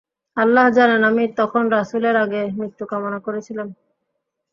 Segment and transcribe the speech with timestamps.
[0.37, 3.67] আল্লাহ জানেন, আমি তখন রাসূলের আগে মৃত্যু কামনা করছিলাম।